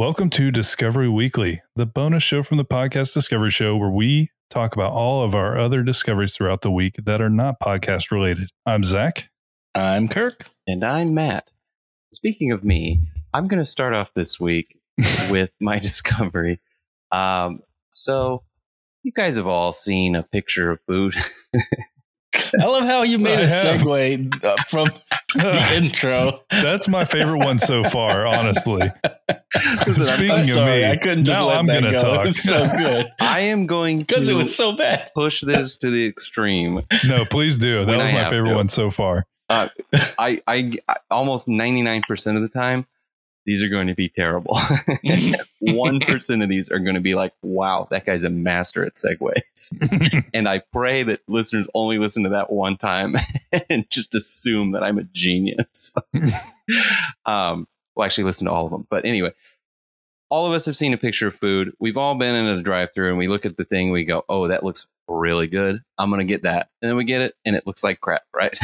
[0.00, 0.08] Discovery Weekly.
[0.08, 4.74] Welcome to Discovery Weekly, the bonus show from the podcast Discovery Show, where we talk
[4.74, 8.48] about all of our other discoveries throughout the week that are not podcast related.
[8.64, 9.28] I'm Zach.
[9.74, 10.46] I'm Kirk.
[10.66, 11.50] And I'm Matt.
[12.14, 13.00] Speaking of me,
[13.34, 14.78] I'm going to start off this week
[15.30, 16.60] with my discovery.
[17.12, 17.60] Um,
[17.90, 18.42] so,
[19.02, 21.14] you guys have all seen a picture of food.
[22.34, 23.80] I love how you made I a have.
[23.80, 24.90] segue uh, from
[25.34, 26.40] the intro.
[26.50, 28.90] That's my favorite one so far, honestly.
[29.92, 31.98] Speaking I'm of sorry, me, I couldn't just now let I'm that gonna go.
[31.98, 32.20] talk.
[32.20, 35.10] It was so good I am going because it was so bad.
[35.14, 36.82] push this to the extreme.
[37.06, 37.80] No, please do.
[37.84, 38.54] That When was I my favorite to.
[38.56, 39.26] one so far.
[39.48, 39.68] Uh,
[40.18, 42.86] I, I, I almost 99% of the time,
[43.46, 44.54] these are going to be terrible.
[44.54, 50.24] 1% of these are going to be like, wow, that guy's a master at segues.
[50.34, 53.16] and I pray that listeners only listen to that one time
[53.70, 55.94] and just assume that I'm a genius.
[57.26, 58.86] um, well, actually, listen to all of them.
[58.90, 59.32] But anyway,
[60.30, 61.72] all of us have seen a picture of food.
[61.80, 64.24] We've all been in a drive through and we look at the thing, we go,
[64.28, 65.80] oh, that looks really good.
[65.98, 66.68] I'm going to get that.
[66.80, 68.56] And then we get it and it looks like crap, right?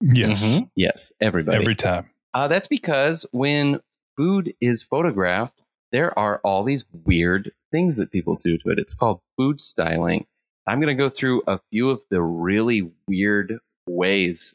[0.00, 0.70] Yes, Mhm.
[0.76, 1.56] yes, everybody.
[1.56, 2.08] every time.
[2.34, 3.80] Uh, that's because when
[4.18, 8.78] food is photographed, there are all these weird things that people do to it.
[8.78, 10.26] It's called food styling.
[10.66, 14.54] I'm going to go through a few of the really weird ways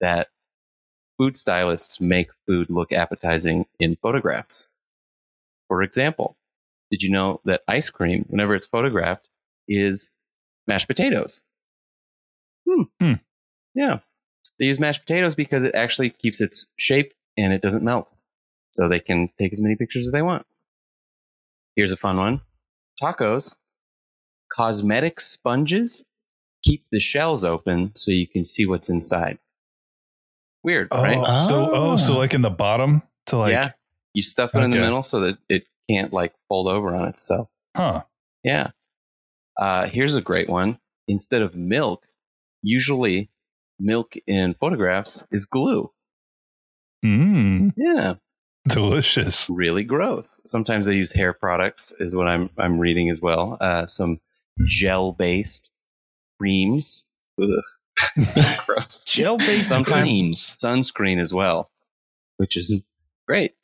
[0.00, 0.28] that
[1.16, 4.68] food stylists make food look appetizing in photographs.
[5.68, 6.36] For example,
[6.90, 9.28] did you know that ice cream, whenever it's photographed,
[9.68, 10.10] is
[10.66, 11.44] mashed potatoes?
[12.68, 12.82] Hmm.
[13.00, 13.12] Hmm.
[13.74, 14.00] Yeah.
[14.58, 18.12] They use mashed potatoes because it actually keeps its shape and it doesn't melt.
[18.74, 20.44] So they can take as many pictures as they want.
[21.76, 22.40] Here's a fun one
[23.00, 23.54] tacos.
[24.52, 26.04] Cosmetic sponges
[26.64, 29.38] keep the shells open so you can see what's inside.
[30.64, 31.40] Weird, Oh, right?
[31.42, 32.18] so oh, so Ah.
[32.18, 33.70] like in the bottom to like, yeah.
[34.12, 37.48] You stuff it in the middle so that it can't like fold over on itself.
[37.76, 38.02] huh?
[38.42, 38.70] Yeah.
[39.56, 40.78] Uh, here's a great one.
[41.06, 42.06] Instead of milk,
[42.62, 43.30] usually
[43.78, 45.92] milk in photographs is glue.
[47.04, 48.14] Mm, Yeah.
[48.68, 49.48] delicious.
[49.50, 50.40] really gross.
[50.44, 53.58] Sometimes they use hair products, is what I'm I'm reading as well.
[53.60, 54.20] Uh, some
[54.66, 55.70] gel based
[56.38, 57.06] creams,
[57.40, 57.48] Ugh.
[58.66, 59.04] gross.
[59.04, 60.38] Gel based creams.
[60.40, 61.70] Sunscreen as well,
[62.36, 62.82] which is
[63.26, 63.54] great.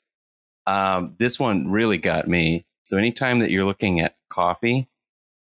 [0.66, 2.66] Um, this one really got me.
[2.84, 4.88] So anytime that you're looking at coffee,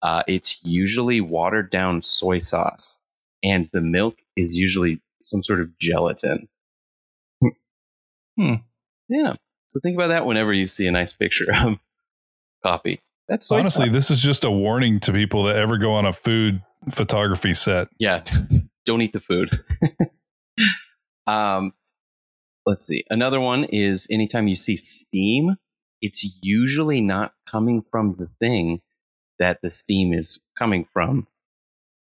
[0.02, 3.02] uh, it's usually watered down soy sauce,
[3.44, 6.48] and the milk is usually some sort of gelatin.
[8.38, 8.56] Hmm.
[9.12, 9.34] Yeah.
[9.68, 11.78] So think about that whenever you see a nice picture of
[12.64, 13.02] coffee.
[13.28, 13.96] That's Honestly, sauce.
[13.96, 17.90] this is just a warning to people that ever go on a food photography set.
[18.00, 18.24] yeah.
[18.86, 19.64] Don't eat the food.
[21.28, 21.74] um,
[22.66, 23.04] let's see.
[23.10, 25.56] Another one is anytime you see steam,
[26.02, 28.82] it's usually not coming from the thing
[29.40, 31.28] that the steam is coming from.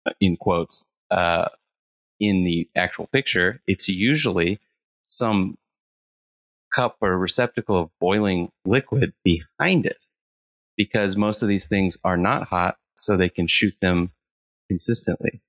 [0.06, 1.48] uh, In quotes, uh,
[2.19, 4.59] in the actual picture, it's usually
[5.03, 5.59] some
[6.75, 9.98] cup or receptacle of boiling liquid behind it
[10.76, 14.10] because most of these things are not hot, so they can shoot them
[14.69, 15.42] consistently.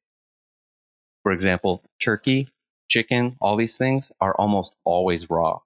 [1.24, 2.50] For example, turkey,
[2.90, 5.60] chicken, all these things are almost always raw,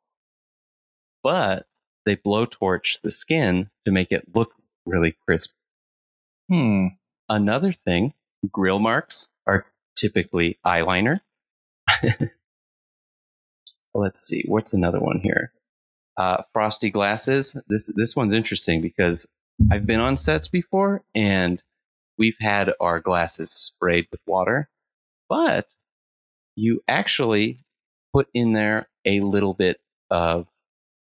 [1.24, 1.66] but
[2.06, 4.54] they blowtorch the skin to make it look
[4.86, 5.52] really crisp.
[6.48, 6.88] Hmm.
[7.28, 8.14] Another thing,
[8.52, 9.66] grill marks are
[9.98, 11.22] typically eyeliner.
[13.96, 15.52] Let's see, what's another one here?
[16.18, 17.60] Uh, frosty glasses.
[17.68, 19.26] This this one's interesting because
[19.72, 21.62] I've been on sets before and
[22.18, 24.70] we've had our glasses sprayed with water,
[25.30, 25.66] but
[26.56, 27.66] you actually
[28.14, 29.80] put in there a little bit
[30.10, 30.48] of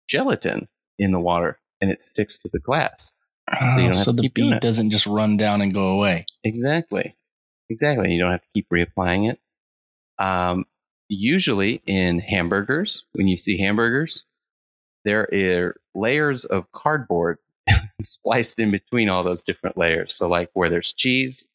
[0.09, 3.13] gelatin in the water and it sticks to the glass.
[3.75, 6.25] So you Oh, so to the bead doesn't just run down and go away.
[6.45, 7.15] Exactly.
[7.69, 8.13] Exactly.
[8.13, 9.39] You don't have to keep reapplying it.
[10.19, 10.65] Um,
[11.09, 14.25] usually in hamburgers, when you see hamburgers,
[15.05, 17.39] there are layers of cardboard
[18.03, 20.15] spliced in between all those different layers.
[20.15, 21.47] So, like where there's cheese,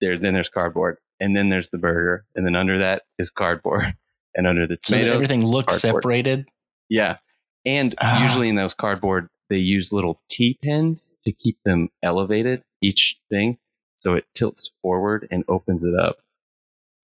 [0.00, 3.94] there then there's cardboard, and then there's the burger, and then under that is cardboard,
[4.34, 6.02] and under the So tomatoes, everything looks cardboard.
[6.02, 6.48] separated.
[6.88, 7.18] yeah.
[7.64, 8.22] And Ah.
[8.24, 13.58] usually in those cardboard, they use little T pins to keep them elevated, each thing.
[13.98, 16.16] So it tilts forward and opens it up.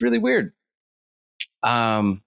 [0.00, 0.52] Really weird.
[1.62, 2.22] Um,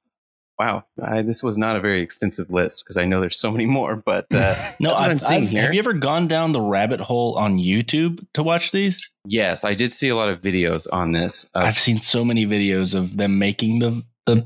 [0.60, 0.86] wow.
[1.04, 3.96] I, this was not a very extensive list because I know there's so many more,
[3.96, 5.62] but uh, No, I've, I'm seeing I've- here.
[5.64, 9.10] have you ever gone down the rabbit hole on YouTube to watch these?
[9.28, 11.48] yes, I did see a lot of videos on this.
[11.54, 14.46] I've seen so many videos of them making the the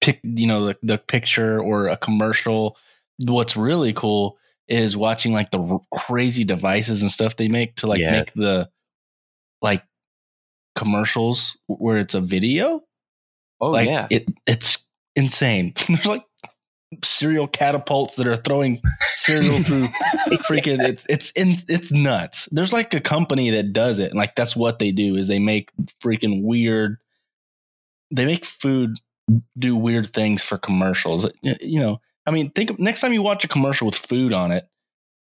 [0.00, 2.76] pic, you know, the, the picture or a commercial
[3.18, 4.36] what's really cool
[4.68, 8.68] is watching like the r- crazy devices and stuff they make to like make the
[9.62, 9.82] like
[10.74, 12.82] commercials where it's a video.
[13.60, 14.06] Oh like yeah.
[14.10, 15.74] it it's insane.
[15.88, 16.24] There's like
[17.02, 18.80] cereal catapults that are throwing
[19.16, 19.88] cereal through
[20.48, 22.48] freaking it's it's in it's nuts.
[22.52, 25.38] There's like a company that does it and like that's what they do is they
[25.38, 25.70] make
[26.02, 26.98] freaking weird
[28.10, 28.98] they make food
[29.58, 31.28] do weird things for commercials.
[31.42, 34.52] You know, I mean, think of, next time you watch a commercial with food on
[34.52, 34.68] it,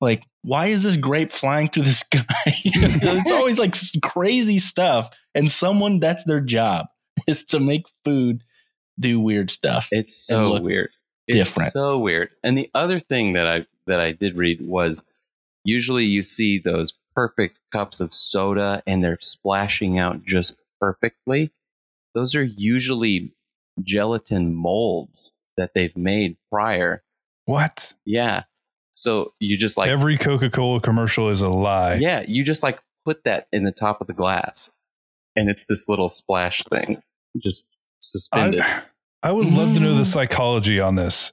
[0.01, 2.23] like why is this grape flying through the sky?
[2.45, 6.87] it's always like crazy stuff and someone that's their job
[7.27, 8.43] is to make food
[8.99, 9.87] do weird stuff.
[9.91, 10.89] It's so look weird.
[11.27, 11.71] It's different.
[11.71, 12.29] so weird.
[12.43, 15.03] And the other thing that I that I did read was
[15.63, 21.51] usually you see those perfect cups of soda and they're splashing out just perfectly.
[22.15, 23.33] Those are usually
[23.81, 27.03] gelatin molds that they've made prior.
[27.45, 27.93] What?
[28.05, 28.43] Yeah.
[28.91, 31.95] So you just like Every Coca Cola commercial is a lie.
[31.95, 34.71] yeah, you just like put that in the top of the glass
[35.35, 37.01] and it's this little splash thing
[37.43, 37.69] just
[38.01, 38.61] suspended.
[38.61, 38.81] I,
[39.23, 40.05] I would love to know the Mm.
[40.13, 41.31] psychology on this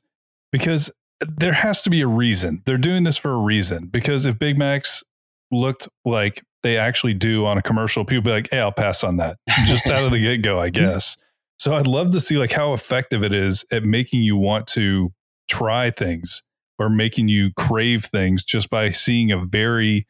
[0.52, 2.62] because there has to be a reason.
[2.64, 3.86] They're doing this for a reason.
[3.88, 5.02] Because if Big Macs
[5.50, 9.16] looked like they actually do on a commercial, people be like, hey, I'll pass on
[9.18, 9.36] that
[9.66, 11.16] just out of the get go, I guess.
[11.58, 15.12] So I'd love to see like how effective it is at making you want to
[15.48, 16.42] try things
[16.78, 20.06] or making you crave things just by seeing a very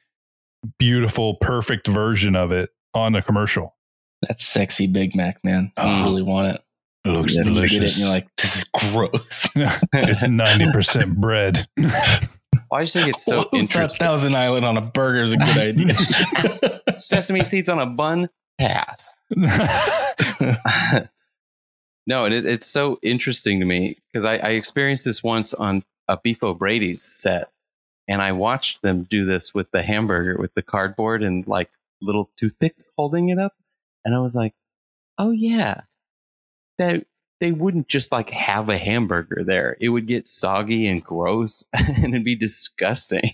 [0.79, 3.77] beautiful, perfect version of it on a commercial.
[4.23, 5.73] That sexy Big Mac, man.
[5.77, 6.63] Oh, really want it.
[7.05, 7.99] It looks You get it and delicious.
[7.99, 9.49] you're like, this is gross.
[9.95, 11.67] it's 90% bread.
[12.69, 14.05] Why do you think it's so That interesting.
[14.05, 15.95] Thousand Island on a burger is a good idea.
[16.99, 18.29] Sesame seeds on a bun,
[18.61, 19.15] pass.
[22.07, 25.83] no, and it, it's so interesting to me because I, I experienced this once on
[26.09, 27.51] a Beef O'Brady's set,
[28.09, 31.71] and I watched them do this with the hamburger with the cardboard and like
[32.03, 33.55] little toothpicks holding it up,
[34.05, 34.55] and I was like,
[35.19, 35.83] "Oh yeah,
[36.79, 37.07] that
[37.41, 42.15] they wouldn't just like have a hamburger there; it would get soggy and gross, and
[42.15, 43.33] it'd be disgusting."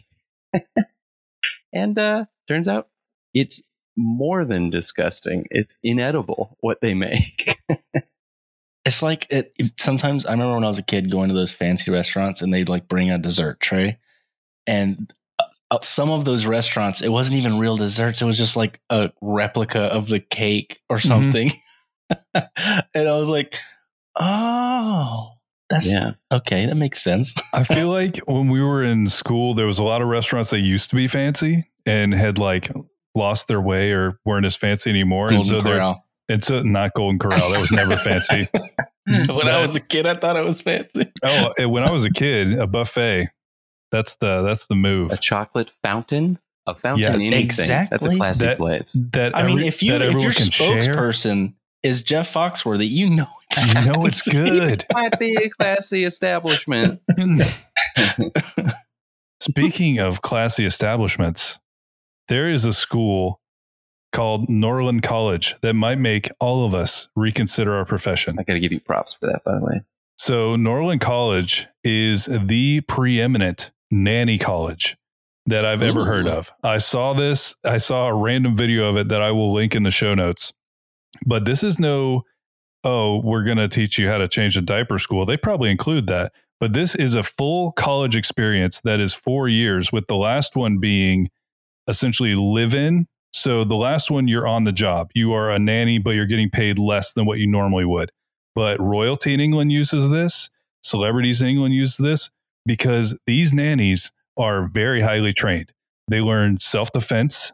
[1.72, 2.88] and uh, turns out
[3.34, 3.62] it's
[3.96, 5.46] more than disgusting.
[5.50, 7.58] It's inedible what they make.
[8.84, 11.90] it's like it, sometimes I remember when I was a kid going to those fancy
[11.90, 13.98] restaurants and they'd like bring a dessert tray,
[14.66, 15.12] and
[15.82, 19.80] some of those restaurants it wasn't even real desserts; it was just like a replica
[19.80, 21.06] of the cake or Mhm.
[21.08, 21.52] something.
[22.34, 23.56] and I was like,
[24.18, 25.30] "Oh,
[25.68, 26.12] that's yeah.
[26.32, 26.66] okay.
[26.66, 30.02] That makes sense." I feel like when we were in school, there was a lot
[30.02, 32.70] of restaurants that used to be fancy and had like
[33.14, 35.28] lost their way or weren't as fancy anymore.
[35.28, 35.94] and Golden so they're,
[36.28, 37.50] it's a, not Golden Corral.
[37.50, 38.48] That was never fancy.
[39.06, 41.10] when I was a kid, I thought it was fancy.
[41.24, 43.30] Oh, when I was a kid, a buffet.
[43.96, 45.10] That's the that's the move.
[45.10, 46.38] A chocolate fountain?
[46.66, 47.46] A fountain Yeah, anything.
[47.46, 47.62] That's a
[48.10, 48.16] exactly.
[48.16, 48.98] classy That- place.
[49.12, 52.88] That I mean, if you that if everyone your can share, spokesperson is Jeff Foxworthy,
[52.90, 54.58] you know it's you know it's fancy.
[54.58, 54.84] good.
[54.93, 57.00] Might be a classy establishment.
[59.41, 61.58] Speaking of classy establishments,
[62.29, 63.41] there is a school
[64.12, 68.38] called Norland College that might make all of us reconsider our profession.
[68.38, 69.82] I got to give you props for that, by the way.
[70.19, 74.96] So, Norland College is the preeminent nanny college
[75.46, 76.05] that I've ever Ooh.
[76.05, 76.50] heard of.
[76.62, 79.82] I saw this, I saw a random video of it that I will link in
[79.82, 80.52] the show notes.
[81.24, 82.22] But this is no,
[82.84, 85.24] oh, we're going to teach you how to change a diaper school.
[85.24, 86.32] They probably include that.
[86.58, 90.78] But this is a full college experience that is four years, with the last one
[90.78, 91.28] being
[91.86, 93.06] essentially live in.
[93.34, 95.10] So, the last one, you're on the job.
[95.14, 98.10] You are a nanny, but you're getting paid less than what you normally would
[98.56, 100.48] but royalty in England uses this,
[100.82, 102.31] celebrities in England use this
[102.67, 105.73] because these nannies are very highly trained.
[106.08, 107.53] They learn self defense.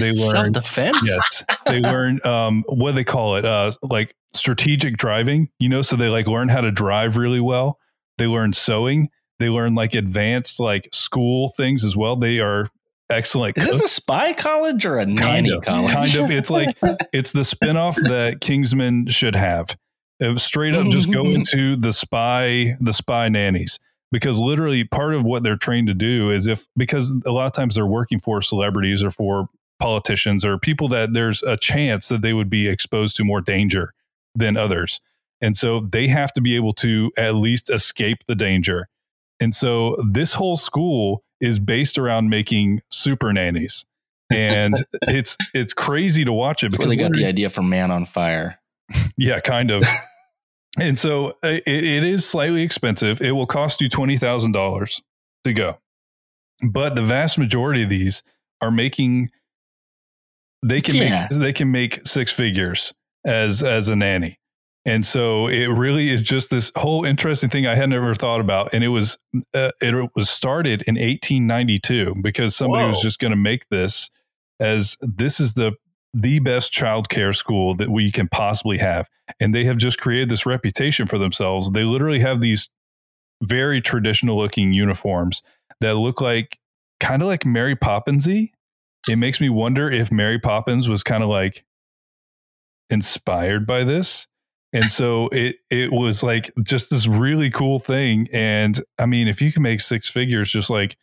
[0.00, 0.98] They learn self defense.
[1.02, 1.44] yes.
[1.66, 5.48] They learn um, what do they call it, uh, like strategic driving.
[5.58, 7.78] You know, so they like learn how to drive really well.
[8.18, 9.08] They learn sewing.
[9.38, 12.16] They learn like advanced like school things as well.
[12.16, 12.68] They are
[13.10, 13.56] excellent.
[13.56, 15.92] Is this a spy college or a kind nanny of, college?
[15.92, 16.30] kind of.
[16.30, 16.76] It's like
[17.12, 19.76] it's the spinoff that Kingsman should have.
[20.20, 23.78] It straight up just go into the spy, the spy nannies,
[24.10, 27.52] because literally part of what they're trained to do is if because a lot of
[27.52, 29.48] times they're working for celebrities or for
[29.78, 33.92] politicians or people that there's a chance that they would be exposed to more danger
[34.34, 35.00] than others.
[35.40, 38.88] And so they have to be able to at least escape the danger.
[39.40, 43.86] And so this whole school is based around making super nannies.
[44.30, 48.04] And it's it's crazy to watch it because they got the idea for Man on
[48.04, 48.58] Fire.
[49.16, 49.84] yeah, kind of.
[50.80, 53.20] And so it, it is slightly expensive.
[53.20, 55.00] It will cost you $20,000
[55.44, 55.78] to go.
[56.68, 58.22] But the vast majority of these
[58.60, 59.30] are making
[60.66, 61.28] they can Yeah.
[61.30, 62.92] make they can make six figures
[63.24, 64.38] as as a nanny.
[64.84, 68.70] And so it really is just this whole interesting thing I had never thought about.
[68.72, 69.18] And it was
[69.54, 74.10] uh, it was started in 1892 because somebody was just going to make this
[74.58, 75.72] as this is the
[76.14, 79.08] the best childcare school that we can possibly have.
[79.40, 81.70] And they have just created this reputation for themselves.
[81.70, 82.68] They literally have these
[83.42, 85.42] very traditional looking uniforms
[85.80, 86.58] that look like
[87.00, 88.50] kind of like Mary Poppinsy.
[89.08, 91.64] It makes me wonder if Mary Poppins was kind of like
[92.90, 94.26] inspired by this.
[94.72, 98.28] And so it it was like just this really cool thing.
[98.32, 100.96] And I mean, if you can make six figures just like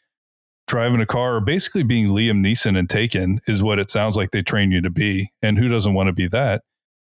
[0.68, 4.32] driving a car or basically being Liam Neeson and Taken is what it sounds like
[4.32, 5.32] they train you to be.
[5.42, 6.64] And who doesn't want to be that?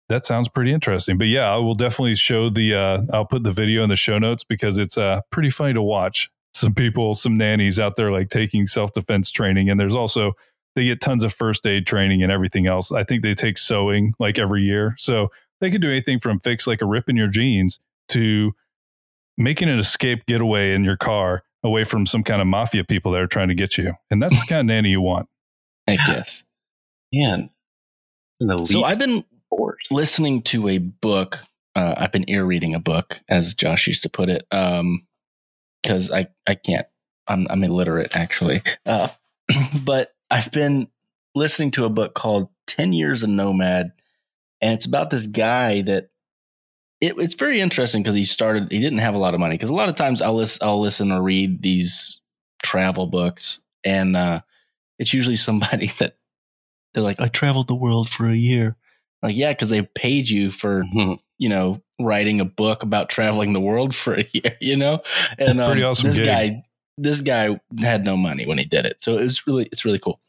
[0.09, 1.19] That sounds pretty interesting.
[1.19, 4.19] But yeah, I will definitely show the uh I'll put the video in the show
[4.19, 6.31] notes because it's uh pretty funny to watch.
[6.55, 10.33] Some people, some nannies out there like taking self-defense training and there's also
[10.75, 12.93] they get tons of first aid training and everything else.
[12.93, 14.95] I think they take sewing like every year.
[14.99, 15.29] So
[15.61, 18.53] they can do anything from fix like a rip in your jeans to
[19.39, 23.21] making an escape getaway in your car away from some kind of mafia people that
[23.21, 23.95] are trying to get you.
[24.11, 25.29] And that's the kind of nanny you want.
[25.89, 26.45] I guess.
[27.13, 27.51] Man,
[28.41, 29.91] an elite So I've been force.
[29.91, 31.41] listening to a book.
[31.75, 36.27] Uh, I've been ear reading a book, as Josh used to put it, because I
[36.47, 36.87] I can't.
[37.29, 39.09] I'm I'm illiterate actually, uh,
[39.85, 40.89] but I've been
[41.35, 43.93] listening to a book called Ten Years a Nomad,
[44.61, 46.09] and it's about this guy that.
[47.01, 48.71] It, it's very interesting because he started.
[48.73, 50.81] He didn't have a lot of money because a lot of times I'll listen, I'll
[50.81, 52.21] listen or read these
[52.63, 54.41] travel books, and uh,
[54.99, 56.17] it's usually somebody that
[56.95, 58.77] they're like, "I traveled the world for a year."
[59.23, 61.19] Like, yeah, because they paid you for Mhm.
[61.39, 65.03] you know writing a book about traveling the world for a year, you know.
[65.39, 66.27] And um, awesome this gig.
[66.27, 66.63] guy,
[66.97, 70.21] this guy had no money when he did it, so it's really it's really cool.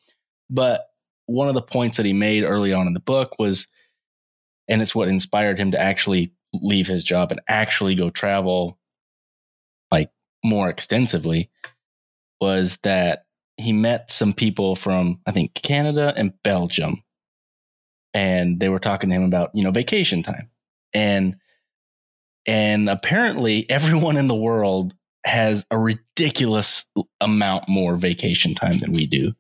[0.49, 0.89] But
[1.27, 3.67] one of the points that he made early on in the book was,
[4.67, 8.77] and it's what inspired him to actually leave his job and actually go travel,
[9.91, 10.09] like
[10.43, 11.49] more extensively,
[12.39, 13.25] was that
[13.57, 17.03] he met some people from I think Canada and Belgium.
[18.13, 20.49] And they were talking to him about you know vacation time.
[20.93, 21.35] And
[22.45, 24.93] and apparently everyone in the world
[25.25, 26.85] has a ridiculous
[27.19, 29.33] amount more vacation time than we do.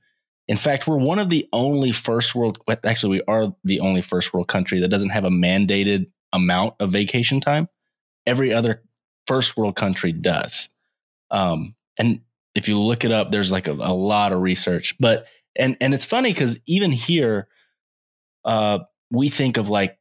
[0.47, 4.33] In fact we're one of the only first world actually we are the only first
[4.33, 7.67] world country that doesn't have a mandated amount of vacation time
[8.25, 8.81] every other
[9.27, 10.69] first world country does
[11.31, 12.21] um, and
[12.55, 15.27] if you look it up there's like a, a lot of research but
[15.57, 17.47] and and it's funny because even here
[18.45, 18.79] uh,
[19.11, 19.97] we think of like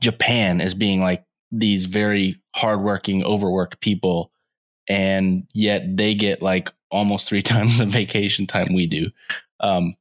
[0.00, 4.32] Japan as being like these very hardworking, overworked people,
[4.88, 9.10] and yet they get like almost three times the vacation time we do.
[9.60, 9.94] Um,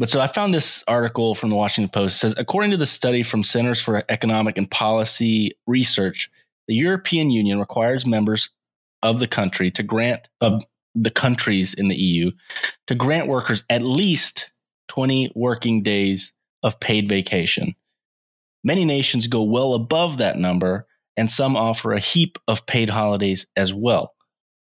[0.00, 2.16] but so I found this article from the Washington Post.
[2.16, 6.30] It says, according to the study from Centers for Economic and Policy Research,
[6.68, 8.48] the European Union requires members
[9.02, 10.64] of the country to grant of
[10.94, 12.30] the countries in the EU
[12.86, 14.50] to grant workers at least
[14.88, 17.74] 20 working days of paid vacation.
[18.64, 20.86] Many nations go well above that number,
[21.18, 24.14] and some offer a heap of paid holidays as well.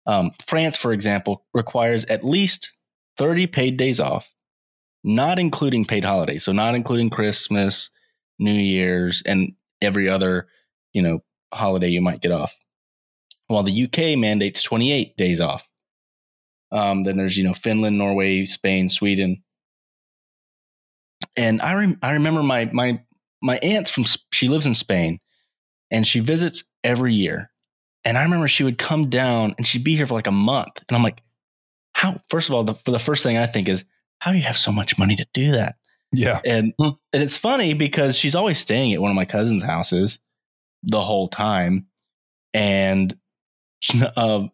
[0.05, 2.71] Um, France, for example, requires at least
[3.17, 4.29] 30 paid days off,
[5.03, 6.43] not including paid holidays.
[6.43, 7.89] So, not including Christmas,
[8.37, 10.47] New Year's, and every other,
[10.93, 12.55] you know, holiday you might get off.
[13.47, 15.67] While the UK mandates 28 days off.
[16.71, 19.41] Um, then there's, you know, Finland, Norway, Spain, Sweden,
[21.35, 23.01] and I rem- I remember my my
[23.41, 25.19] my aunt's from she lives in Spain,
[25.91, 27.51] and she visits every year.
[28.05, 30.81] And I remember she would come down and she'd be here for like a month,
[30.87, 31.21] and I'm like,
[31.93, 32.21] how?
[32.29, 33.83] First of all, the for the first thing I think is,
[34.19, 35.75] how do you have so much money to do that?
[36.11, 36.39] Yeah.
[36.45, 36.89] And Hmm.
[37.13, 40.19] and it's funny because she's always staying at one of my cousin's houses
[40.83, 41.87] the whole time,
[42.53, 43.17] and
[44.17, 44.47] uh,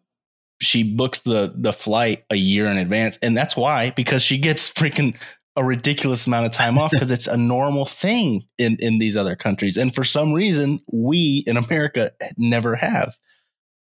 [0.60, 4.70] she books the the flight a year in advance, and that's why because she gets
[4.70, 5.16] freaking
[5.58, 9.36] a ridiculous amount of time off because it's a normal thing in in these other
[9.36, 13.14] countries, and for some reason we in America never have.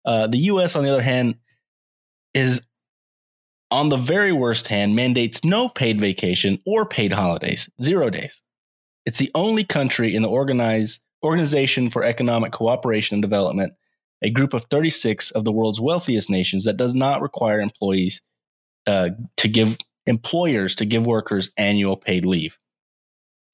[0.06, 0.76] Uh, the U.S.
[0.78, 1.36] on the other hand
[2.34, 2.62] is
[3.72, 8.42] on the very worst hand mandates no paid vacation or paid holidays, zero days.
[9.06, 13.74] It's the only country in the organized Organization for Economic Cooperation and Development,
[14.22, 18.22] a group of 36 of the world's wealthiest nations that does not require employees
[18.88, 22.58] uh, to give employers to give workers annual paid leave.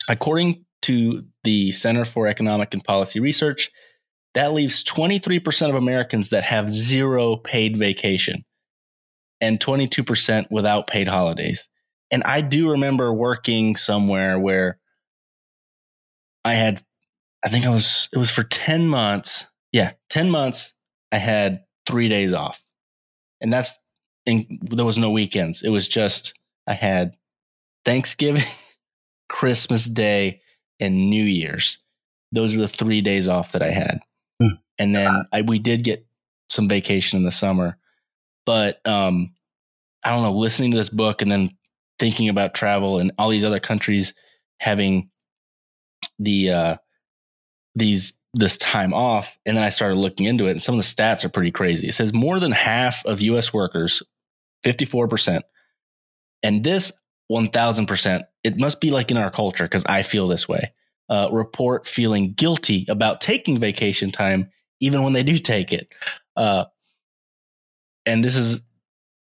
[0.09, 3.71] According to the Center for Economic and Policy Research,
[4.35, 8.43] That leaves 23% of Americans that have zero paid vacation
[9.45, 11.69] and 22% without paid holidays.
[12.11, 14.79] And I do remember working somewhere where
[16.43, 16.83] I had,
[17.43, 19.45] I think I was, it was for 10 months.
[19.71, 20.73] Yeah, 10 months.
[21.11, 22.63] I had three days off.
[23.39, 23.77] And that's,
[24.25, 25.61] in, there was no weekends.
[25.61, 26.33] It was just,
[26.65, 27.15] I had
[27.83, 28.43] Thanksgiving,
[29.29, 30.41] Christmas Day,
[30.79, 31.77] and New Year's.
[32.31, 33.99] Those were the three days off that I had.
[34.41, 34.55] Hmm.
[34.79, 36.05] And then I, we did get
[36.49, 37.77] some vacation in the summer.
[38.45, 39.34] But um,
[40.05, 41.57] I don't know, listening to this book and then
[41.97, 44.13] thinking about travel and all these other countries
[44.59, 45.09] having
[46.19, 46.77] the uh,
[47.75, 50.87] these this time off, and then I started looking into it, and some of the
[50.87, 51.87] stats are pretty crazy.
[51.87, 53.53] It says more than half of U.S.
[53.53, 54.03] workers,
[54.63, 55.43] fifty four percent,
[56.43, 56.91] and this
[57.27, 60.73] one thousand percent, it must be like in our culture because I feel this way.
[61.09, 65.87] Uh, report feeling guilty about taking vacation time, even when they do take it.
[66.35, 66.65] Uh,
[68.05, 68.61] and this is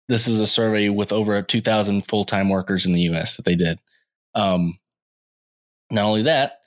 [0.08, 3.54] this is a survey with over 2,000 full time workers in the US that they
[3.54, 3.80] did.
[4.34, 4.78] Um,
[5.90, 6.58] not only that,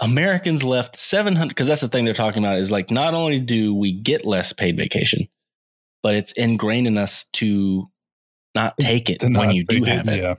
[0.00, 3.74] Americans left 700, because that's the thing they're talking about is like, not only do
[3.74, 5.28] we get less paid vacation,
[6.02, 7.88] but it's ingrained in us to
[8.54, 10.22] not take it when you do have it.
[10.22, 10.34] Yeah.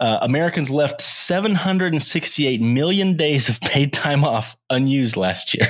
[0.00, 5.68] Uh, Americans left 768 million days of paid time off unused last year.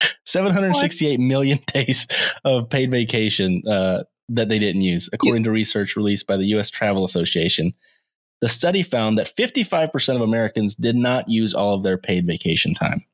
[0.26, 2.06] 768 million days
[2.44, 6.70] of paid vacation uh, that they didn't use, according to research released by the U.S.
[6.70, 7.74] Travel Association.
[8.40, 12.74] The study found that 55% of Americans did not use all of their paid vacation
[12.74, 13.04] time.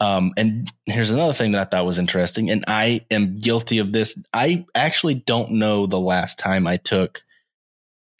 [0.00, 3.92] Um, and here's another thing that I thought was interesting, and I am guilty of
[3.92, 4.16] this.
[4.32, 7.22] I actually don't know the last time I took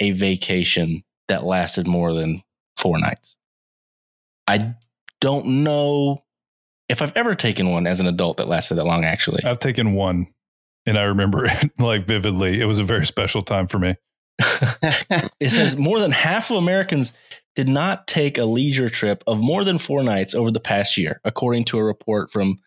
[0.00, 2.42] a vacation that lasted more than
[2.76, 3.36] four nights.
[4.46, 4.74] I
[5.20, 6.24] don't know
[6.88, 9.44] if I've ever taken one as an adult that lasted that long, actually.
[9.44, 10.28] I've taken one
[10.88, 12.60] and I remember it like vividly.
[12.60, 13.96] It was a very special time for me.
[15.40, 17.12] it says more than half of Americans
[17.56, 21.20] did not take a leisure trip of more than four nights over the past year,
[21.24, 22.58] according to a report from,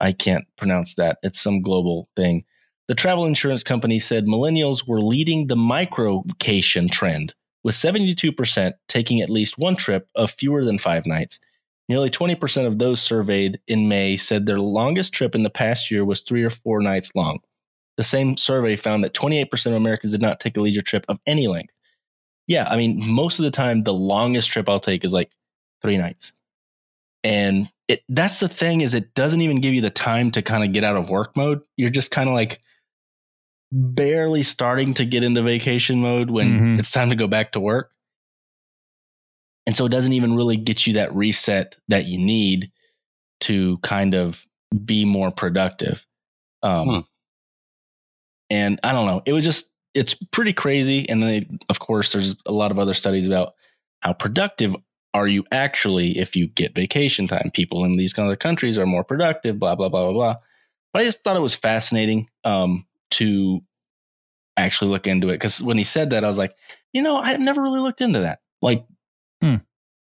[0.00, 2.44] I can't pronounce that, it's some global thing.
[2.88, 7.32] The travel insurance company said millennials were leading the microcation trend,
[7.64, 11.40] with 72% taking at least one trip of fewer than five nights.
[11.88, 16.04] Nearly 20% of those surveyed in May said their longest trip in the past year
[16.04, 17.40] was three or four nights long.
[17.96, 21.18] The same survey found that 28% of Americans did not take a leisure trip of
[21.26, 21.74] any length.
[22.46, 25.30] Yeah, I mean, most of the time, the longest trip I'll take is like
[25.82, 26.32] three nights.
[27.24, 30.64] And it that's the thing is it doesn't even give you the time to kind
[30.64, 31.60] of get out of work mode.
[31.76, 32.60] You're just kind of like
[33.70, 36.78] barely starting to get into vacation mode when Mhm.
[36.78, 37.92] it's time to go back to work.
[39.66, 42.72] And so it doesn't even really get you that reset that you need
[43.42, 44.46] to kind of
[44.84, 46.06] be more productive.
[46.62, 47.00] Um, Hmm.
[48.50, 49.22] And I don't know.
[49.24, 51.08] It was just, it's pretty crazy.
[51.08, 53.54] And then, they, of course, there's a lot of other studies about
[54.00, 54.76] how productive
[55.14, 57.50] are you actually if you get vacation time.
[57.54, 60.36] People in these kind of countries are more productive, blah, blah, blah, blah, blah.
[60.92, 63.62] But I just thought it was fascinating um, to
[64.56, 65.34] actually look into it.
[65.34, 66.54] Because when he said that, I was like,
[66.92, 68.40] you know, I've never really looked into that.
[68.60, 68.84] Like,
[69.42, 69.56] Hmm.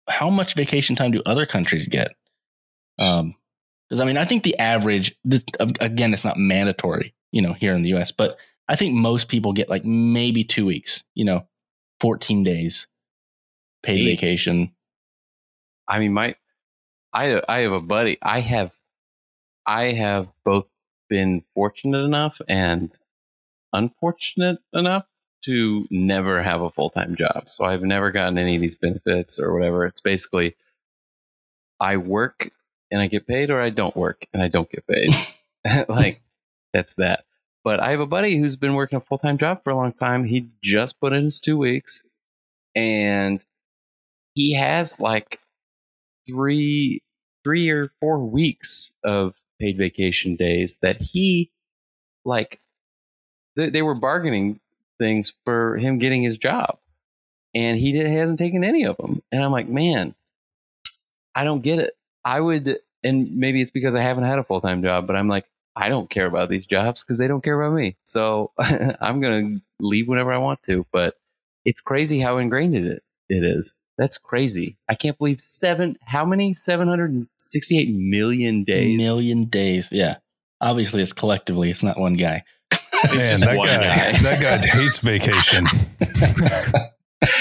[0.10, 2.16] how much vacation time do other countries get?
[3.00, 3.36] Um,
[3.90, 5.44] because I mean, I think the average, this,
[5.80, 9.54] again, it's not mandatory, you know, here in the U.S., but I think most people
[9.54, 11.48] get like maybe two weeks, you know,
[12.00, 12.88] fourteen days
[13.84, 14.16] paid Eight.
[14.16, 14.72] vacation.
[15.88, 16.36] I mean, my,
[17.14, 18.18] I I have a buddy.
[18.22, 18.74] I have,
[19.66, 20.68] I have both
[21.10, 22.92] been fortunate enough and
[23.74, 25.06] unfortunate enough
[25.46, 27.44] to never have a full time job.
[27.48, 29.86] So I've never gotten any of these benefits or whatever.
[29.86, 30.56] It's basically,
[31.80, 32.52] I work
[32.92, 35.14] and I get paid, or I don't work and I don't get paid.
[35.90, 36.22] like
[36.74, 37.26] that's that.
[37.64, 39.94] But I have a buddy who's been working a full time job for a long
[39.94, 40.24] time.
[40.24, 42.04] He just put in his two weeks,
[42.76, 43.44] and
[44.34, 45.40] he has like
[46.28, 47.02] three
[47.44, 51.52] three or four weeks of paid vacation days that he
[52.26, 52.60] like
[53.56, 54.60] they, they were bargaining
[55.02, 56.78] things for him getting his job
[57.56, 60.14] and he did, hasn't taken any of them and i'm like man
[61.36, 64.84] i don't get it i would and maybe it's because i haven't had a full-time
[64.84, 67.76] job but i'm like i don't care about these jobs because they don't care about
[67.76, 68.52] me so
[69.02, 71.16] i'm gonna leave whenever i want to but
[71.66, 74.78] it's crazy how ingrained it it is that's crazy.
[74.90, 75.96] I can't believe seven.
[76.04, 76.56] How many?
[76.56, 78.98] Seven hundred and sixty-eight million days.
[78.98, 79.90] Million days.
[79.92, 80.16] Yeah.
[80.60, 82.44] Obviously, it's collectively, it's not one guy.
[83.04, 84.20] It's Man, that guy, guy.
[84.20, 85.66] that guy hates vacation.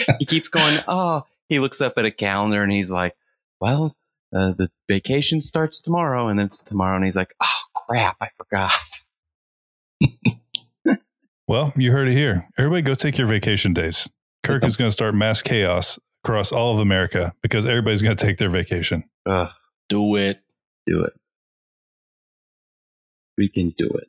[0.18, 0.78] he keeps going.
[0.88, 3.14] Oh, he looks up at a calendar and he's like,
[3.60, 3.94] "Well,
[4.34, 8.28] uh, the vacation starts tomorrow, and then it's tomorrow, and he's like, oh crap, I
[8.36, 8.72] forgot.
[11.48, 12.46] Well, you heard it here.
[12.56, 14.08] Everybody go take your vacation days.
[14.44, 18.24] Kirk is going to start mass chaos across all of America because everybody's going to
[18.24, 19.02] take their vacation.
[19.26, 19.48] Ugh,
[19.88, 20.40] Do it.
[20.86, 21.12] do it.
[23.36, 24.06] We can do it.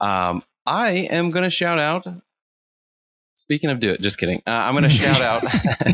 [0.00, 2.06] Um, I am going to shout out.
[3.36, 4.42] Speaking of do it, just kidding.
[4.46, 5.44] Uh, I'm going to shout out.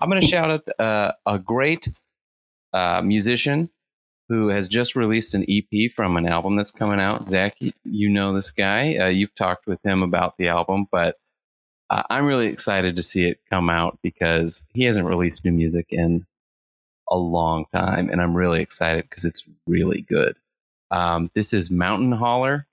[0.00, 1.88] I'm going to shout out uh, a great
[2.72, 3.70] uh, musician
[4.28, 7.28] who has just released an EP from an album that's coming out.
[7.28, 8.96] Zach, you know this guy.
[8.96, 11.16] Uh, you've talked with him about the album, but
[11.90, 15.86] uh, I'm really excited to see it come out because he hasn't released new music
[15.90, 16.26] in
[17.08, 20.36] a long time, and I'm really excited because it's really good.
[20.90, 22.66] Um, this is Mountain Holler,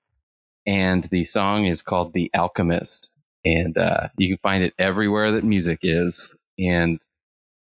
[0.66, 3.12] and the song is called "The Alchemist,"
[3.46, 6.36] and uh, you can find it everywhere that music is.
[6.60, 7.00] And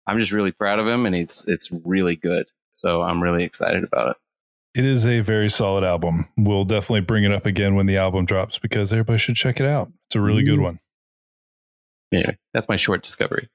[0.06, 2.46] I'm just really proud of him, and it's it's really good.
[2.70, 4.16] So I'm really excited about it.
[4.78, 6.28] It is a very solid album.
[6.36, 9.66] We'll definitely bring it up again when the album drops because everybody should check it
[9.66, 9.90] out.
[10.06, 10.62] It's a really good Mhm.
[10.62, 10.80] one.
[12.12, 13.48] Anyway, that's my short discovery.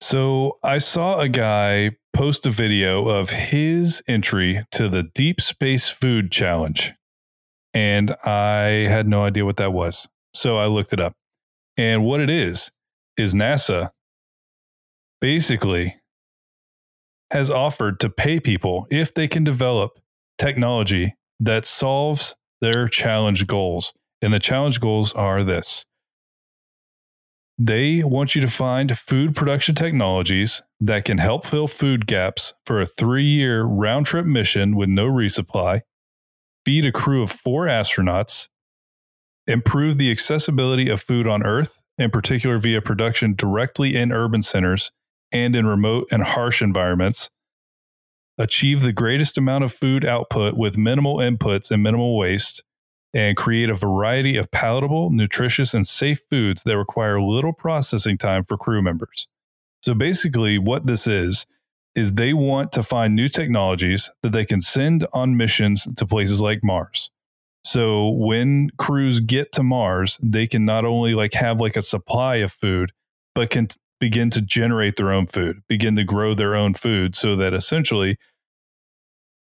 [0.00, 5.88] So I saw a guy post a video of his entry to the Deep Space
[5.88, 6.92] Food Challenge.
[7.76, 10.08] And I had no idea what that was.
[10.32, 11.12] So I looked it up.
[11.76, 12.70] And what it is,
[13.18, 13.90] is NASA
[15.20, 15.96] basically
[17.30, 19.98] has offered to pay people if they can develop
[20.38, 23.92] technology that solves their challenge goals.
[24.22, 25.84] And the challenge goals are this
[27.58, 32.80] they want you to find food production technologies that can help fill food gaps for
[32.80, 35.82] a three year round trip mission with no resupply,
[36.66, 38.48] feed a crew of four astronauts,
[39.46, 44.90] improve the accessibility of food on Earth, in particular via production directly in urban centers
[45.30, 47.30] and in remote and harsh environments,
[48.36, 52.64] achieve the greatest amount of food output with minimal inputs and minimal waste,
[53.14, 58.42] and create a variety of palatable, nutritious, and safe foods that require little processing time
[58.42, 59.28] for crew members.
[59.82, 61.46] So basically, what this is,
[61.96, 66.40] is they want to find new technologies that they can send on missions to places
[66.40, 67.10] like Mars.
[67.64, 72.36] So when crews get to Mars, they can not only like have like a supply
[72.36, 72.92] of food,
[73.34, 73.66] but can
[73.98, 78.18] begin to generate their own food, begin to grow their own food so that essentially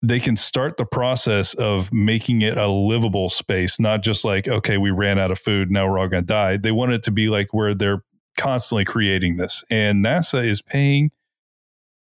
[0.02, 4.78] they can start the process of making it a livable space, not just like, okay,
[4.78, 6.56] we ran out of food, now we're all going to die.
[6.56, 8.04] They want it to be like where they're
[8.38, 9.64] constantly creating this.
[9.72, 11.12] And NASA is paying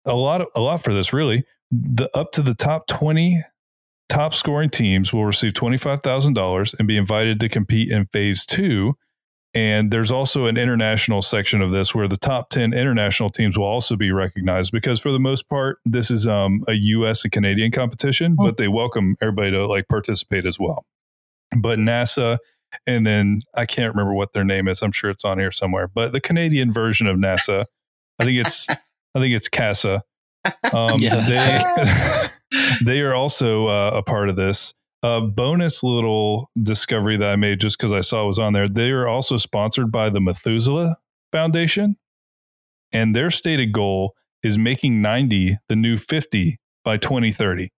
[0.06, 1.44] a lot of, a lot for this really.
[1.70, 3.42] The up to the top 20
[4.08, 8.94] top scoring teams will receive $25,000 and be invited to compete in phase 2
[9.56, 13.64] and there's also an international section of this where the top 10 international teams will
[13.64, 17.70] also be recognized because for the most part, this is um, a US and Canadian
[17.70, 20.84] competition, but they welcome everybody to like participate as well.
[21.58, 22.36] But NASA,
[22.86, 24.82] and then I can't remember what their name is.
[24.82, 27.64] I'm sure it's on here somewhere, but the Canadian version of NASA,
[28.18, 28.66] I think it's,
[29.16, 30.02] I think it's CASA.
[30.72, 34.74] Um, Yeah, they, they are also uh, a part of this.
[35.02, 38.68] A bonus little discovery that I made just because I saw it was on there.
[38.68, 40.96] They are also sponsored by the Methuselah
[41.32, 41.96] Foundation,
[42.92, 47.70] and their stated goal is making 90 the new 50 by 2030.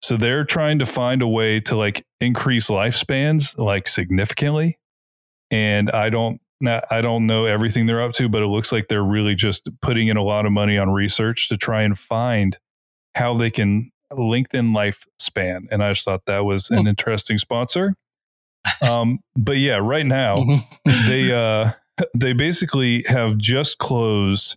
[0.00, 4.78] So they're trying to find a way to like increase lifespans like significantly.
[5.50, 9.04] And I don't I don't know everything they're up to, but it looks like they're
[9.04, 12.58] really just putting in a lot of money on research to try and find
[13.14, 15.66] how they can lengthen lifespan.
[15.70, 17.94] And I just thought that was an interesting sponsor.
[18.82, 20.44] Um, but yeah, right now
[20.84, 21.72] they uh
[22.14, 24.56] they basically have just closed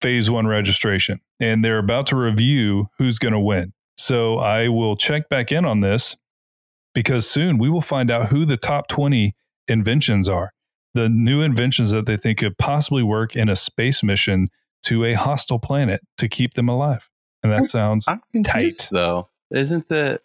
[0.00, 3.72] phase one registration and they're about to review who's going to win.
[3.96, 6.16] So I will check back in on this
[6.94, 9.34] because soon we will find out who the top 20
[9.68, 10.52] inventions are.
[10.94, 14.48] The new inventions that they think could possibly work in a space mission
[14.84, 17.08] to a hostile planet to keep them alive.
[17.42, 18.88] And that sounds I'm confused Tight.
[18.90, 19.28] though.
[19.50, 20.20] Isn't the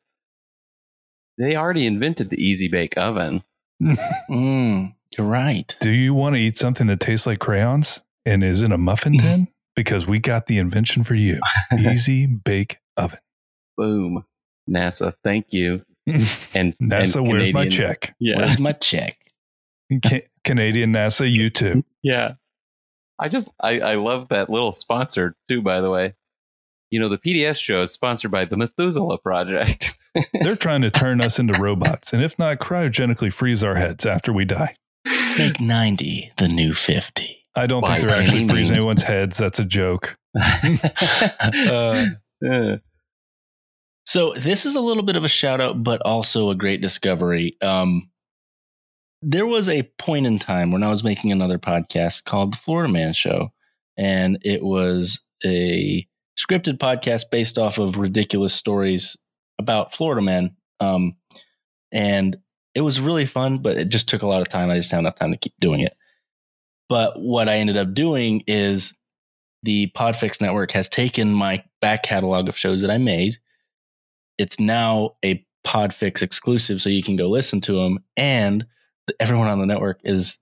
[1.38, 3.44] they already invented the easy bake oven?
[4.30, 5.76] Mm, you're right.
[5.82, 9.18] Do you want to eat something that tastes like crayons and is in a muffin
[9.20, 9.48] tin?
[9.76, 11.40] Because we got the invention for you.
[11.78, 13.20] Easy bake oven.
[13.78, 14.26] Boom.
[14.70, 15.84] NASA, thank you.
[16.08, 18.16] And NASA, and where's my check?
[18.20, 18.38] Yeah.
[18.38, 19.18] Where's my check?
[20.04, 21.84] Ca- Canadian NASA, you too.
[22.04, 22.34] Yeah.
[23.20, 26.16] I just I, I love that little sponsor too, by the way.
[26.92, 29.98] You know, the PDS show is sponsored by the Methuselah Project.
[30.42, 34.32] They're trying to turn us into robots, and if not, cryogenically freeze our heads after
[34.32, 34.76] we die.
[35.38, 37.38] Make 90 the new 50.
[37.56, 38.72] I don't By think they're actually freezing means.
[38.72, 39.38] anyone's heads.
[39.38, 40.18] That's a joke.
[41.40, 42.06] Uh,
[42.46, 42.78] Uh,
[44.06, 47.58] So this is a little bit of a shout out, but also a great discovery.
[47.62, 48.10] Um,
[49.28, 52.92] there was a point in time when I was making another podcast called The Florida
[52.92, 53.52] Man Show,
[53.98, 56.08] and it was a
[56.40, 59.18] scripted podcast based off of ridiculous stories
[59.58, 60.56] about Florida Man.
[60.80, 61.16] Um,
[61.92, 62.38] and
[62.76, 64.70] it was really fun, but it just took a lot of time.
[64.70, 65.96] I just had enough time to keep doing it.
[66.88, 68.94] But what I ended up doing is
[69.64, 73.40] the Podfix Network has taken my back catalog of shows that I made
[74.38, 78.00] it's now a Podfix exclusive, so you can go listen to them.
[78.18, 78.66] And
[79.20, 80.38] everyone on the network is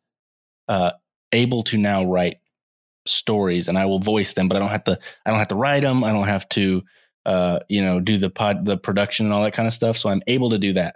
[0.67, 0.91] uh,
[1.31, 2.37] able to now write
[3.05, 4.99] stories, and I will voice them, but I don't have to.
[5.25, 6.03] I don't have to write them.
[6.03, 6.83] I don't have to,
[7.25, 9.97] uh, you know, do the pod, the production and all that kind of stuff.
[9.97, 10.95] So I'm able to do that.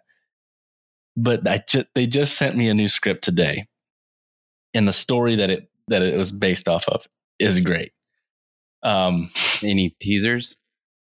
[1.16, 3.66] But I just they just sent me a new script today,
[4.74, 7.08] and the story that it that it was based off of
[7.40, 7.92] is great.
[8.84, 9.32] Um,
[9.64, 10.58] any teasers?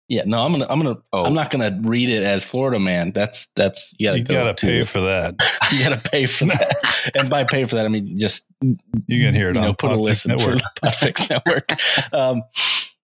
[0.08, 1.24] Yeah, no, I'm gonna, I'm gonna, Oh.
[1.24, 3.12] I'm not gonna read it as Florida man.
[3.12, 5.34] That's that's you gotta You go got to to- pay for that.
[5.72, 8.76] you gotta pay for that, and by pay for that, I mean just You
[9.24, 10.58] can hear it you on know, put a Podfix listen Network.
[10.58, 12.12] for the Podfix Network.
[12.14, 12.42] Um,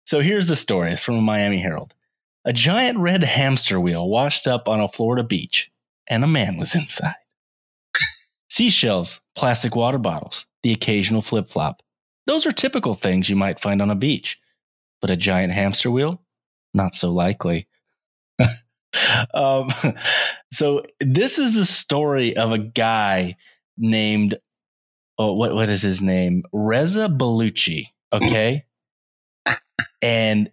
[0.07, 1.95] so here's the story It's from a Miami Herald.
[2.45, 5.71] A giant red hamster wheel washed up on a Florida beach,
[6.07, 7.15] and a man was inside.
[8.49, 11.83] Seashells, plastic water bottles, the occasional flip flop.
[12.27, 14.39] Those are typical things you might find on a beach.
[15.01, 16.21] But a giant hamster wheel?
[16.74, 17.66] Not so likely.
[19.35, 19.70] um,
[20.52, 23.37] so this is the story of a guy
[23.78, 24.38] named
[25.18, 28.64] oh what what is his name Reza Baluchi okay
[30.02, 30.50] and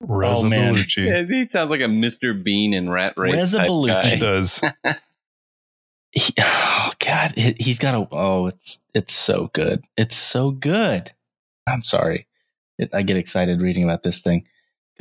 [0.00, 0.74] Reza Oh, man.
[0.74, 1.06] Baluchi.
[1.06, 2.40] Yeah, he sounds like a Mr.
[2.42, 3.34] Bean in Rat Race.
[3.34, 4.04] Reza type Baluchi.
[4.04, 4.18] It guy.
[4.18, 4.60] does.
[6.12, 11.10] he, oh god he, he's got a oh it's it's so good it's so good
[11.66, 12.26] I'm sorry
[12.78, 14.44] It- I get excited reading about this thing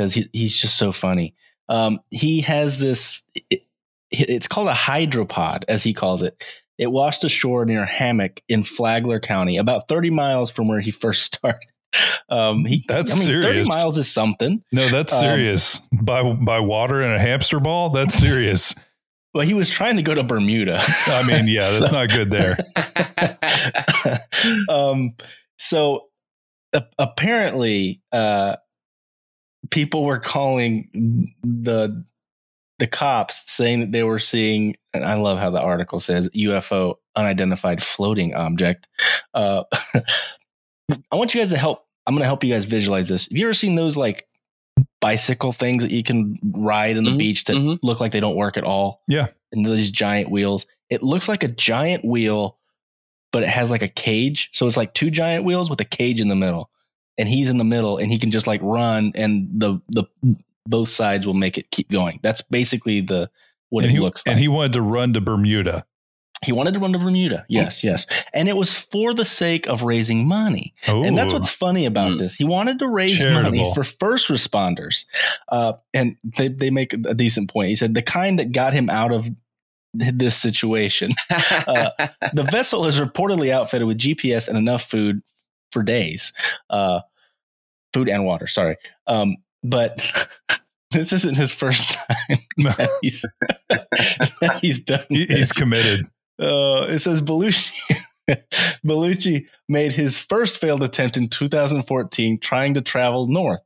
[0.01, 1.33] because he, he's just so funny
[1.69, 3.61] um he has this it,
[4.11, 6.43] it's called a hydropod as he calls it
[6.77, 11.21] it washed ashore near Hammock in Flagler County, about 30 miles from where he first
[11.35, 11.67] started.
[12.27, 13.67] Um, he, That's I mean, serious.
[13.67, 14.63] 30 miles is something.
[14.71, 15.79] No, that's Um, serious.
[15.91, 18.73] by by water and a hamster ball, that's serious.
[19.33, 20.81] Well, he was trying to go to Bermuda.
[21.05, 22.57] I mean, yeah, that's not good there.
[24.69, 25.13] um,
[25.57, 26.07] so
[26.73, 28.55] a- apparently, uh,
[29.71, 32.05] people were calling the
[32.79, 36.95] the cops saying that they were seeing, and I love how the article says UFO,
[37.15, 38.87] unidentified floating object.
[39.35, 39.63] Uh,
[41.11, 41.85] I want you guys to help.
[42.07, 43.27] I'm going to help you guys visualize this.
[43.29, 44.27] Have you ever seen those like
[44.99, 47.77] bicycle things that you can ride on the Mhm, beach that mhm.
[47.83, 49.03] look like they don't work at all?
[49.07, 49.27] Yeah.
[49.51, 50.65] And these giant wheels.
[50.89, 52.57] It looks like a giant wheel,
[53.31, 54.49] but it has like a cage.
[54.53, 56.70] So it's like two giant wheels with a cage in the middle.
[57.17, 60.05] And he's in the middle and he can just like run and the the
[60.65, 62.19] both sides will make it keep going.
[62.23, 63.29] That's basically the
[63.69, 64.31] what and it he, looks like.
[64.33, 65.85] and he wanted to run to Bermuda.
[66.43, 67.45] He wanted to run to Bermuda.
[67.49, 68.07] Yes, yes.
[68.33, 70.73] And it was for the sake of raising money.
[70.87, 72.17] Oh, And that's what's funny about Mm.
[72.19, 72.33] this.
[72.33, 73.43] He wanted to raise Charitable.
[73.43, 75.05] money for first responders.
[75.49, 77.69] Uh, and they, they make a decent point.
[77.69, 79.29] He said the kind that got him out of
[79.93, 81.11] this situation.
[81.67, 81.89] Uh,
[82.33, 85.21] the vessel is reportedly outfitted with GPS and enough food
[85.71, 86.33] for days.
[86.69, 87.01] Uh,
[87.93, 88.77] food and water, sorry.
[89.07, 89.99] Um, but
[90.91, 91.91] this isn't his first
[92.29, 93.25] time that he's,
[93.69, 96.05] that he's done He- he's committed.
[96.39, 97.71] Uh, it says Baluchi.
[98.85, 103.59] Baluchi made his first failed attempt in 2014 trying to travel north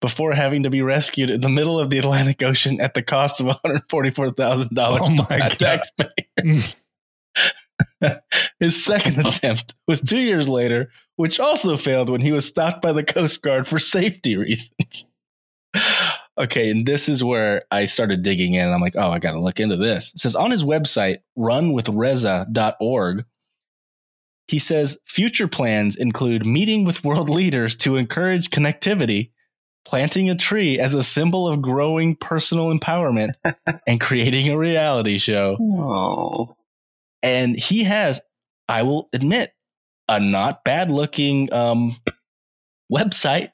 [0.00, 3.40] before having to be rescued in the middle of the Atlantic Ocean at the cost
[3.40, 4.68] of $144,000
[5.00, 5.50] Oh to my God.
[5.58, 6.76] taxpayers.
[8.60, 12.92] his second attempt was two years later, which also failed when he was stopped by
[12.92, 15.06] the Coast Guard for safety reasons.
[16.38, 18.68] Okay, and this is where I started digging in.
[18.68, 20.14] I'm like, oh, I got to look into this.
[20.14, 23.24] It says on his website, runwithreza.org,
[24.46, 29.32] he says future plans include meeting with world leaders to encourage connectivity,
[29.84, 33.32] planting a tree as a symbol of growing personal empowerment,
[33.88, 35.56] and creating a reality show.
[35.60, 36.54] oh.
[37.22, 38.20] And he has,
[38.68, 39.52] I will admit,
[40.08, 41.96] a not bad looking um,
[42.92, 43.50] website.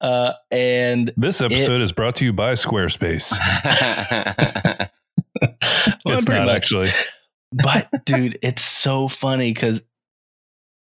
[0.00, 3.32] Uh, and This episode is brought to you by Squarespace.
[6.04, 6.56] well, it's pretty not much.
[6.56, 6.90] actually.
[7.52, 9.82] but dude, it's so funny because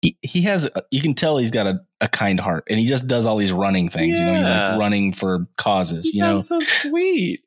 [0.00, 3.06] he, he has you can tell he's got a, a kind heart and he just
[3.06, 4.18] does all these running things.
[4.18, 6.08] You know, he's like running for causes.
[6.10, 7.40] He you know, so sweet.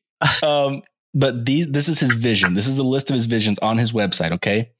[0.44, 0.84] um,
[1.16, 2.54] but these this is his vision.
[2.54, 4.32] This is the list of his visions on his website.
[4.34, 4.72] Okay,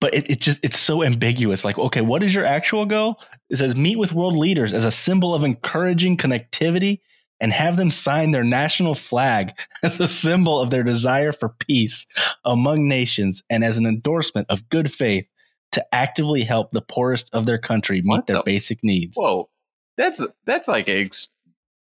[0.00, 1.64] but it, it just it's so ambiguous.
[1.64, 3.20] Like, okay, what is your actual goal?
[3.48, 7.00] It says meet with world leaders as a symbol of encouraging connectivity
[7.40, 12.06] and have them sign their national flag as a symbol of their desire for peace
[12.44, 15.26] among nations and as an endorsement of good faith
[15.72, 19.16] to actively help the poorest of their country meet What their the- basic needs.
[19.16, 19.48] Whoa,
[19.96, 21.08] that's that's like a,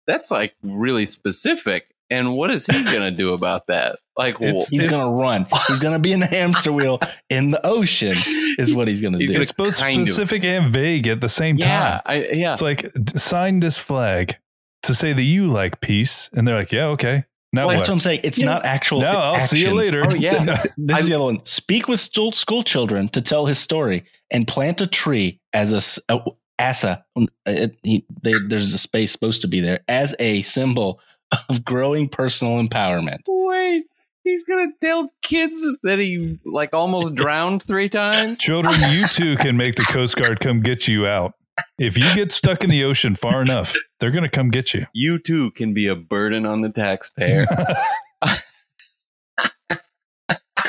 [0.08, 1.95] that's like really specific.
[2.10, 3.98] And what is he gonna do about that?
[4.18, 5.48] Like, It's- He's It's- gonna run.
[5.68, 8.14] He's gonna be in the hamster wheel in the ocean.
[8.60, 9.34] Is what he's gonna He's do.
[9.34, 12.02] gonna It's both kind of- specific and vague at the same yeah, time.
[12.06, 12.54] I, yeah.
[12.54, 14.38] It's like sign this flag
[14.84, 17.24] to say that you like peace, and they're like, yeah, okay.
[17.52, 17.88] Now That's what?
[17.88, 18.20] what I'm saying.
[18.24, 18.46] It's Yeah.
[18.46, 19.00] not actual.
[19.02, 20.04] Now I'll see you later.
[20.06, 20.64] Oh, yeah.
[20.78, 21.40] This I- is the other one.
[21.46, 25.78] Speak with school, school children to tell his story and plant a tree as a,
[25.78, 26.20] s- a-
[26.60, 30.42] as a uh, it, he, they, there's a space supposed to be there as a
[30.44, 31.00] symbol
[31.50, 33.20] of growing personal empowerment.
[33.28, 33.86] Wait,
[34.24, 38.40] he's gonna tell kids that he like almost drowned three times.
[38.40, 41.34] Children, you too can make the Coast Guard come get you out.
[41.78, 44.86] If you get stuck in the ocean far enough, they're going to come get you.
[44.94, 47.46] You too can be a burden on the taxpayer.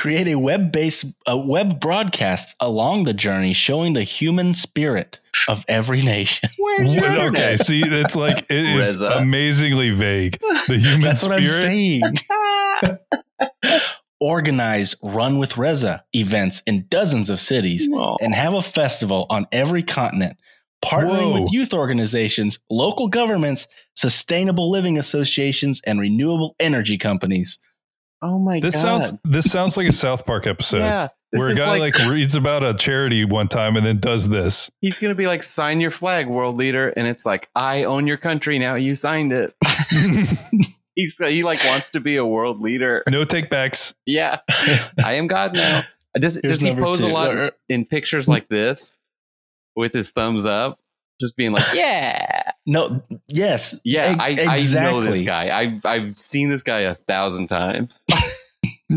[0.06, 6.00] Create a web-based uh, web broadcast along the journey, showing the human spirit of every
[6.00, 6.48] nation.
[6.58, 7.58] Where's your okay, internet?
[7.58, 9.06] see, it's like it is Reza.
[9.16, 10.38] amazingly vague.
[10.68, 11.60] The human That's what I'm spirit.
[11.60, 12.02] saying.
[14.20, 19.48] Organize Run with Reza events in dozens of cities Oh, and have a festival on
[19.50, 20.36] every continent,
[20.84, 21.42] partnering Whoa.
[21.42, 27.58] with youth organizations, local governments, sustainable living associations, and renewable energy companies.
[28.22, 28.80] Oh my This god!
[29.02, 32.62] sounds this sounds like a South Park episode yeah, where a guy like, reads about
[32.64, 34.70] a charity one time and then does this.
[34.80, 38.16] he's gonna be like, sign your flag, world leader, and it's like, I own your
[38.16, 38.74] country now.
[38.74, 39.54] You signed it.
[40.94, 43.02] He's he like wants to be a world leader.
[43.06, 43.94] no take backs.
[44.06, 44.38] Yeah,
[45.04, 45.84] I am God now.
[46.18, 48.96] Does Here's does he number pose a lot in pictures like this
[49.76, 50.80] with his thumbs up,
[51.20, 55.56] just being like, yeah, No, yes, yeah, I know this guy.
[55.56, 58.04] I've I've seen this guy a thousand times.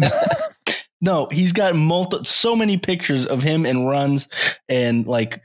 [1.01, 4.27] No, he's got multi so many pictures of him in runs
[4.67, 5.41] and like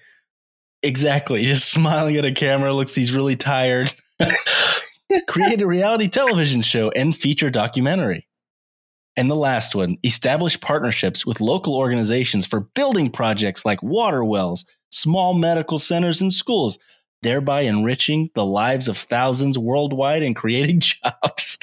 [0.83, 2.73] exactly just smiling at a camera.
[2.73, 3.93] Looks he's really tired.
[5.29, 8.27] Create a reality television show and feature documentary.
[9.17, 14.65] And the last one, establish partnerships with local organizations for building projects like water wells,
[14.95, 16.79] small medical centers, and schools,
[17.23, 21.59] thereby enriching the lives of thousands worldwide and creating jobs.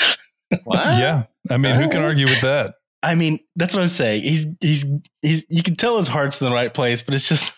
[0.63, 0.79] What?
[0.79, 2.75] yeah, I mean, who can argue with that?
[3.03, 4.23] I mean, that's what I'm saying.
[4.23, 4.85] He's he's
[5.21, 7.53] he's you can tell his heart's in the right place, but it's just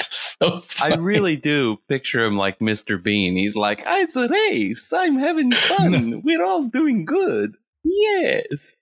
[0.00, 3.02] so I really do picture him like Mr.
[3.02, 3.36] Bean.
[3.36, 4.92] He's like, "Ah, it's a race.
[4.92, 6.22] I'm having fun.
[6.22, 7.56] We're all doing good.
[7.84, 8.81] Yes.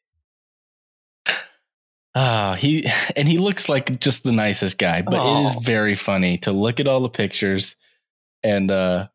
[2.14, 6.38] Ah, he and he looks like just the nicest guy, but it is very funny
[6.38, 7.76] to look at all the pictures
[8.42, 9.08] and uh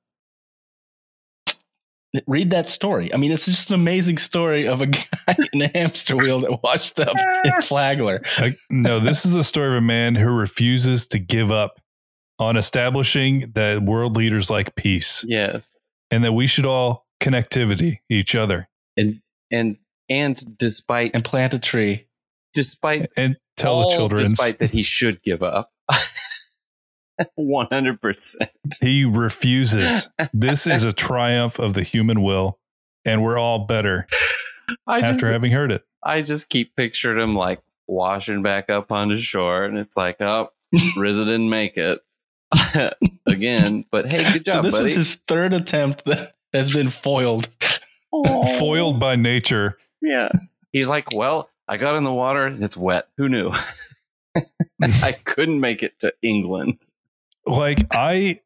[2.28, 3.14] read that story.
[3.14, 6.64] I mean, it's just an amazing story of a guy in a hamster wheel that
[6.64, 8.22] washed up in Flagler.
[8.40, 11.80] Like, no, this is the story of a man who refuses to give up
[12.40, 15.74] on establishing that world leaders like peace Yes.
[16.12, 19.78] and that we should all connectivity each other And and
[20.10, 22.05] and despite And plant a tree.
[22.56, 25.72] Despite and tell all the children despite that he should give up.
[27.36, 28.50] One hundred percent.
[28.82, 30.10] he refuses.
[30.34, 32.60] This is a triumph of the human will,
[33.06, 34.06] and we're all better
[34.86, 35.84] I just after having heard it.
[36.04, 40.20] I just keep picturing him like washing back up on the shore, and it's like,
[40.20, 40.50] oh,
[40.98, 42.02] Reza didn't make it
[43.26, 43.86] again.
[43.92, 44.88] But hey, good So job, this buddy.
[44.88, 47.48] is his third attempt that has been foiled.
[48.12, 48.60] Aw.
[48.60, 49.78] Foiled by nature.
[50.02, 50.30] Yeah.
[50.74, 52.46] He's like, well, I got in the water.
[52.46, 53.08] and It's wet.
[53.18, 53.52] Who knew?
[54.82, 56.80] I couldn't make it to England.
[57.48, 58.40] Like I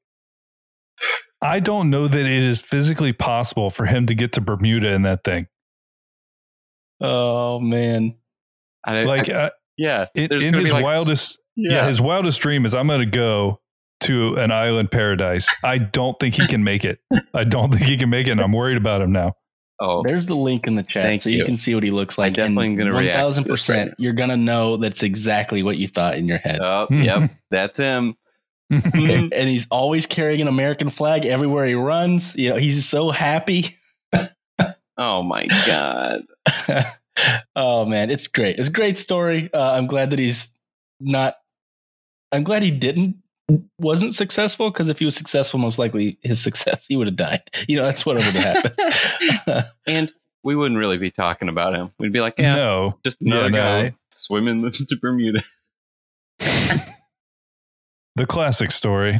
[1.41, 5.01] I don't know that it is physically possible for him to get to Bermuda in
[5.03, 5.47] that thing.
[7.01, 8.15] Oh man.
[8.85, 11.71] I, Like I- uh, yeah, in, in his like- wildest yeah.
[11.81, 13.59] Yeah, his wildest dream is I'm going to go
[14.01, 15.53] to an island paradise.
[15.63, 16.99] I don't think he can make it.
[17.33, 18.31] I don't think he can make it.
[18.31, 19.33] And I'm worried about him now.
[19.79, 21.39] Oh, There's the link in the chat so you.
[21.39, 21.45] you.
[21.45, 22.33] can see what he looks like.
[22.33, 26.15] definitely and gonna react to 1000% you're going to know that's exactly what you thought
[26.15, 26.59] in your head.
[26.61, 28.15] oh, yep, that's him.
[28.69, 32.35] and, and he's always carrying an American flag everywhere he runs.
[32.35, 33.77] You know, he's so happy.
[34.99, 36.25] Oh my god.
[37.55, 38.59] oh man, it's great.
[38.59, 39.49] It's a great story.
[39.53, 40.51] Uh, I'm glad that he's
[40.99, 41.35] not.
[42.33, 43.15] I'm glad he didn't
[43.79, 47.41] wasn't successful because if he was successful, most likely his success he would have died.
[47.67, 49.65] You know, that's what would have happened.
[49.87, 50.11] And
[50.43, 51.91] we wouldn't really be talking about him.
[51.99, 52.97] We'd be like, yeah, No.
[53.03, 53.81] just another Yeah, no.
[53.89, 55.41] guy swimming to Bermuda.
[58.15, 59.19] the classic story.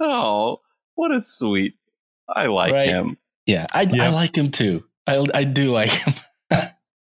[0.00, 0.60] oh,
[0.94, 1.74] what a sweet.
[2.28, 2.88] I like Right.
[2.88, 3.18] him.
[3.46, 4.04] Yeah, I, Yeah.
[4.04, 4.84] I like him too.
[5.06, 6.14] I I do like him.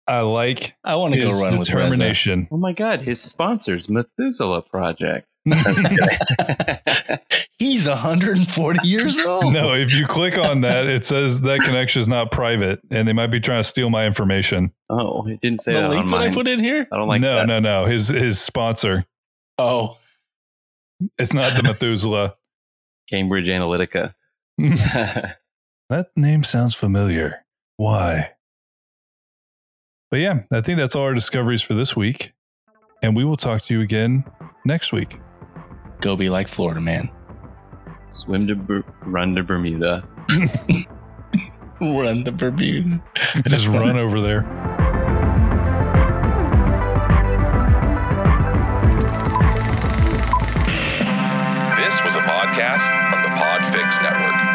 [0.07, 1.81] I like I want to go his run with Reza.
[1.81, 2.47] determination.
[2.51, 5.27] Oh my God, his sponsors, Methuselah Project.
[7.59, 9.53] He's 140 years old.
[9.53, 13.13] no, if you click on that, it says that connection is not private, and they
[13.13, 14.71] might be trying to steal my information.
[14.89, 16.33] oh, it didn't say the that link that I mine.
[16.33, 16.87] put in here.
[16.91, 17.47] I don't like no, that.
[17.47, 17.85] no, no.
[17.85, 19.05] His his sponsor.
[19.57, 19.97] Oh,
[21.17, 22.35] It's not the Methuselah.
[23.09, 24.13] Cambridge Analytica.
[25.89, 27.45] that name sounds familiar.
[27.77, 28.31] Why?
[30.11, 32.33] But yeah, I think that's all our discoveries for this week.
[33.01, 34.23] And we will talk to you again
[34.65, 35.19] next week.
[36.01, 37.09] go be like Florida man.
[38.09, 40.07] Swim to Ber- run to Bermuda.
[41.81, 43.03] Run to Bermuda.
[43.47, 44.43] Just run over there.
[51.77, 52.81] This was a podcast
[53.11, 54.54] from the Podfix Network.